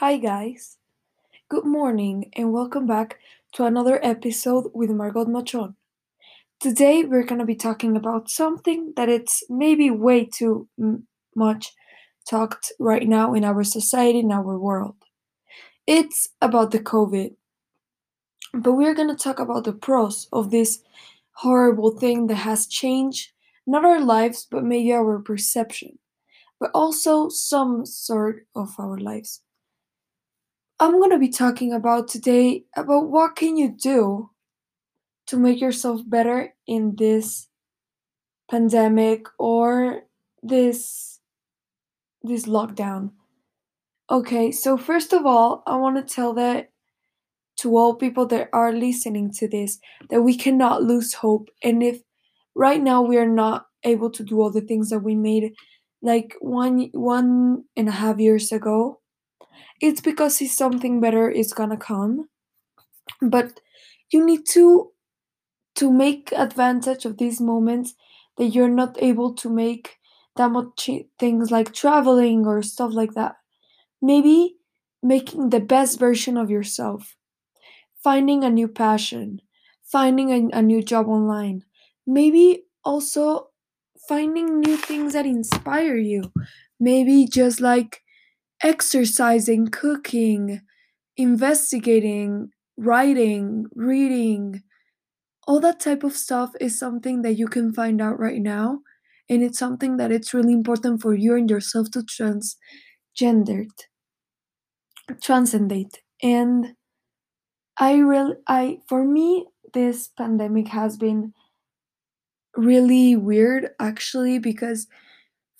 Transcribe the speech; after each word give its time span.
Hi, 0.00 0.16
guys. 0.16 0.78
Good 1.50 1.66
morning, 1.66 2.30
and 2.34 2.54
welcome 2.54 2.86
back 2.86 3.18
to 3.52 3.66
another 3.66 4.02
episode 4.02 4.70
with 4.72 4.88
Margot 4.88 5.26
Machon. 5.26 5.74
Today, 6.58 7.04
we're 7.04 7.26
going 7.26 7.38
to 7.38 7.44
be 7.44 7.54
talking 7.54 7.94
about 7.98 8.30
something 8.30 8.94
that 8.96 9.10
it's 9.10 9.42
maybe 9.50 9.90
way 9.90 10.24
too 10.24 10.66
much 11.36 11.74
talked 12.26 12.72
right 12.78 13.06
now 13.06 13.34
in 13.34 13.44
our 13.44 13.62
society, 13.62 14.20
in 14.20 14.32
our 14.32 14.58
world. 14.58 14.96
It's 15.86 16.30
about 16.40 16.70
the 16.70 16.80
COVID. 16.80 17.34
But 18.54 18.72
we're 18.72 18.94
going 18.94 19.14
to 19.14 19.22
talk 19.22 19.38
about 19.38 19.64
the 19.64 19.74
pros 19.74 20.28
of 20.32 20.50
this 20.50 20.82
horrible 21.32 21.90
thing 21.90 22.28
that 22.28 22.36
has 22.36 22.66
changed 22.66 23.32
not 23.66 23.84
our 23.84 24.00
lives, 24.00 24.46
but 24.50 24.64
maybe 24.64 24.94
our 24.94 25.18
perception, 25.18 25.98
but 26.58 26.70
also 26.72 27.28
some 27.28 27.84
sort 27.84 28.46
of 28.54 28.74
our 28.78 28.96
lives. 28.96 29.42
I'm 30.80 30.92
going 30.92 31.10
to 31.10 31.18
be 31.18 31.28
talking 31.28 31.74
about 31.74 32.08
today 32.08 32.64
about 32.74 33.10
what 33.10 33.36
can 33.36 33.58
you 33.58 33.68
do 33.68 34.30
to 35.26 35.36
make 35.36 35.60
yourself 35.60 36.00
better 36.06 36.54
in 36.66 36.96
this 36.96 37.48
pandemic 38.50 39.26
or 39.38 40.04
this 40.42 41.20
this 42.22 42.46
lockdown. 42.46 43.10
Okay, 44.10 44.50
so 44.50 44.78
first 44.78 45.12
of 45.12 45.26
all, 45.26 45.62
I 45.66 45.76
want 45.76 45.96
to 45.96 46.14
tell 46.14 46.32
that 46.34 46.70
to 47.58 47.76
all 47.76 47.94
people 47.94 48.26
that 48.28 48.48
are 48.54 48.72
listening 48.72 49.30
to 49.34 49.46
this 49.46 49.78
that 50.08 50.22
we 50.22 50.34
cannot 50.34 50.82
lose 50.82 51.12
hope 51.12 51.50
and 51.62 51.82
if 51.82 52.00
right 52.54 52.80
now 52.80 53.02
we 53.02 53.18
are 53.18 53.28
not 53.28 53.66
able 53.84 54.10
to 54.10 54.24
do 54.24 54.40
all 54.40 54.50
the 54.50 54.62
things 54.62 54.88
that 54.88 55.00
we 55.00 55.14
made 55.14 55.52
like 56.00 56.36
one 56.40 56.88
one 56.92 57.64
and 57.76 57.88
a 57.88 57.92
half 57.92 58.18
years 58.18 58.50
ago 58.50 58.99
it's 59.80 60.00
because 60.00 60.36
see 60.36 60.46
something 60.48 61.00
better 61.00 61.30
is 61.30 61.52
gonna 61.52 61.76
come 61.76 62.28
but 63.22 63.60
you 64.10 64.24
need 64.24 64.46
to 64.46 64.90
to 65.74 65.92
make 65.92 66.32
advantage 66.32 67.04
of 67.04 67.18
these 67.18 67.40
moments 67.40 67.94
that 68.38 68.46
you're 68.46 68.68
not 68.68 68.96
able 69.02 69.34
to 69.34 69.50
make 69.50 69.98
that 70.36 70.50
much 70.50 70.90
things 71.18 71.50
like 71.50 71.72
traveling 71.74 72.46
or 72.46 72.62
stuff 72.62 72.92
like 72.92 73.14
that. 73.14 73.36
Maybe 74.02 74.56
making 75.02 75.50
the 75.50 75.60
best 75.60 75.98
version 75.98 76.36
of 76.36 76.50
yourself. 76.50 77.16
Finding 78.02 78.44
a 78.44 78.50
new 78.50 78.68
passion. 78.68 79.40
Finding 79.84 80.30
a, 80.52 80.58
a 80.58 80.62
new 80.62 80.82
job 80.82 81.08
online. 81.08 81.64
Maybe 82.06 82.64
also 82.84 83.48
finding 84.08 84.60
new 84.60 84.76
things 84.76 85.12
that 85.14 85.26
inspire 85.26 85.96
you. 85.96 86.32
Maybe 86.80 87.26
just 87.26 87.60
like 87.60 88.02
exercising 88.62 89.68
cooking 89.68 90.60
investigating 91.16 92.50
writing 92.78 93.66
reading. 93.74 94.62
All 95.48 95.60
that 95.60 95.80
type 95.80 96.04
of 96.04 96.16
stuff 96.16 96.52
is 96.60 96.78
something 96.78 97.22
that 97.22 97.34
you 97.34 97.48
can 97.48 97.72
find 97.74 98.00
out 98.02 98.18
right 98.20 98.40
now 98.40 98.80
and 99.28 99.42
it's 99.42 99.58
something 99.58 99.96
that 99.98 100.12
it's 100.12 100.34
really 100.34 100.52
important 100.54 101.02
for 101.02 101.14
you 101.14 101.36
and 101.36 101.50
yourself 101.50 101.90
to 101.92 102.00
transgender 102.00 103.66
transcendate. 105.22 106.00
And 106.22 106.74
i 107.78 107.96
really 107.96 108.34
i 108.46 108.78
for 108.88 109.04
me 109.04 109.46
this 109.74 110.08
pandemic 110.08 110.68
has 110.68 110.96
been 110.96 111.32
really 112.56 113.16
weird 113.16 113.70
actually 113.78 114.38
because 114.38 114.86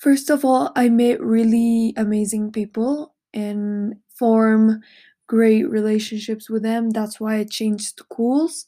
first 0.00 0.30
of 0.30 0.44
all 0.44 0.72
i 0.76 0.88
met 0.88 1.20
really 1.22 1.94
amazing 1.96 2.52
people 2.52 3.14
and 3.34 3.94
form 4.18 4.80
great 5.28 5.70
relationships 5.70 6.50
with 6.50 6.64
them. 6.64 6.90
That's 6.90 7.20
why 7.20 7.36
i 7.36 7.44
changed 7.44 8.00
schools. 8.00 8.66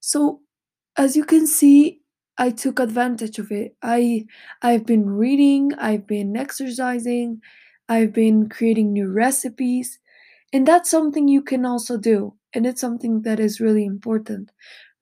So 0.00 0.42
as 0.96 1.16
you 1.16 1.24
can 1.24 1.46
see 1.46 2.02
i 2.38 2.50
took 2.50 2.80
advantage 2.80 3.38
of 3.40 3.52
it. 3.52 3.76
I 3.82 4.26
i've 4.62 4.86
been 4.86 5.10
reading 5.10 5.74
i've 5.78 6.06
been 6.06 6.36
exercising 6.36 7.42
i've 7.88 8.14
been 8.14 8.48
creating 8.50 8.92
new 8.94 9.10
recipes 9.10 9.98
and 10.54 10.68
that's 10.68 10.90
something 10.90 11.28
you 11.28 11.42
can 11.42 11.66
also 11.66 11.98
do 11.98 12.34
and 12.58 12.66
it's 12.66 12.82
something 12.82 13.22
that 13.22 13.40
is 13.40 13.60
really 13.62 13.86
important. 13.86 14.52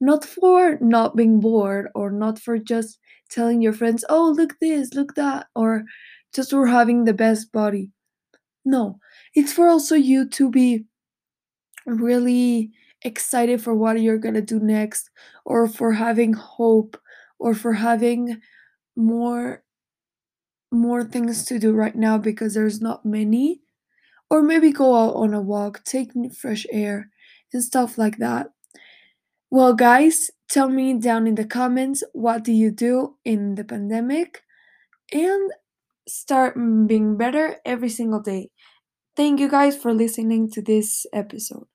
Not 0.00 0.24
for 0.24 0.78
not 0.82 1.16
being 1.16 1.40
bored 1.40 1.88
or 1.96 2.12
not 2.12 2.38
for 2.40 2.58
just 2.58 3.00
telling 3.30 3.62
your 3.62 3.74
friends 3.74 4.04
oh 4.10 4.30
look 4.36 4.58
this 4.60 4.94
look 4.94 5.16
that 5.16 5.48
or 5.56 5.84
just 6.34 6.50
for 6.52 6.68
having 6.68 7.04
the 7.06 7.14
best 7.14 7.52
body. 7.52 7.90
No 8.64 9.00
it's 9.34 9.52
for 9.52 9.68
also 9.68 9.96
you 9.96 10.28
to 10.30 10.50
be 10.50 10.86
really 11.86 12.72
excited 13.02 13.62
for 13.62 13.74
what 13.74 14.00
you're 14.00 14.18
gonna 14.18 14.40
do 14.42 14.58
next, 14.60 15.10
or 15.44 15.68
for 15.68 15.92
having 15.92 16.32
hope, 16.32 16.96
or 17.38 17.54
for 17.54 17.74
having 17.74 18.40
more 18.96 19.62
more 20.72 21.04
things 21.04 21.44
to 21.46 21.58
do 21.58 21.72
right 21.72 21.94
now 21.96 22.18
because 22.18 22.54
there's 22.54 22.80
not 22.80 23.04
many, 23.06 23.60
or 24.30 24.42
maybe 24.42 24.72
go 24.72 24.96
out 24.96 25.14
on 25.16 25.34
a 25.34 25.42
walk, 25.42 25.84
take 25.84 26.12
fresh 26.36 26.66
air, 26.72 27.10
and 27.52 27.62
stuff 27.62 27.98
like 27.98 28.18
that. 28.18 28.52
Well, 29.50 29.74
guys, 29.74 30.30
tell 30.48 30.68
me 30.68 30.94
down 30.94 31.26
in 31.26 31.34
the 31.34 31.44
comments 31.44 32.02
what 32.12 32.44
do 32.44 32.52
you 32.52 32.70
do 32.70 33.16
in 33.24 33.54
the 33.56 33.64
pandemic, 33.64 34.42
and 35.12 35.52
start 36.08 36.56
being 36.86 37.16
better 37.16 37.58
every 37.64 37.90
single 37.90 38.20
day. 38.20 38.50
Thank 39.16 39.40
you 39.40 39.48
guys 39.50 39.76
for 39.76 39.94
listening 39.94 40.50
to 40.52 40.62
this 40.62 41.06
episode. 41.12 41.66